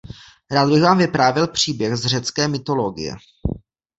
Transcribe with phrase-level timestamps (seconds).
[0.51, 3.15] Rád bych vám vyprávěl příběh z řecké mytologie.